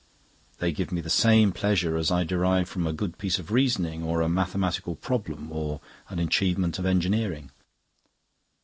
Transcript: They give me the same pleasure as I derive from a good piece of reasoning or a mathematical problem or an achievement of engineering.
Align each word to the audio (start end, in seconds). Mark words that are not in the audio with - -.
They 0.57 0.71
give 0.71 0.91
me 0.91 0.99
the 0.99 1.11
same 1.11 1.51
pleasure 1.51 1.95
as 1.95 2.09
I 2.09 2.23
derive 2.23 2.67
from 2.67 2.87
a 2.87 2.91
good 2.91 3.19
piece 3.19 3.37
of 3.37 3.51
reasoning 3.51 4.01
or 4.01 4.21
a 4.21 4.27
mathematical 4.27 4.95
problem 4.95 5.51
or 5.51 5.79
an 6.09 6.17
achievement 6.17 6.79
of 6.79 6.87
engineering. 6.87 7.51